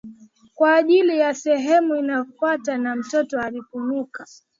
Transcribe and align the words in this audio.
kwa 0.55 0.75
ajili 0.75 1.19
ya 1.19 1.33
sehemu 1.33 1.95
inayofuata 1.95 2.71
ya 2.71 2.95
mto 2.95 3.19
uliopanuka 3.47 4.27